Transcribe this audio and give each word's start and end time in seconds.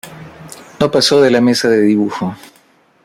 No 0.79 0.89
pasó 0.89 1.21
de 1.21 1.29
la 1.29 1.41
mesa 1.41 1.69
de 1.69 1.79
dibujo. 1.83 2.35